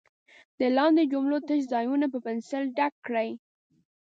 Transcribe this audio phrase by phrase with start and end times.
[0.59, 3.29] د لاندې جملو تش ځایونه په پنسل ډک کړئ.